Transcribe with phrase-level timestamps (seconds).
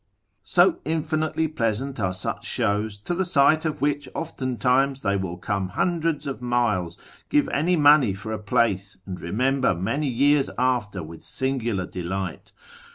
[0.43, 5.67] So infinitely pleasant are such shows, to the sight of which oftentimes they will come
[5.77, 6.97] hundreds of miles,
[7.29, 12.51] give any money for a place, and remember many years after with singular delight.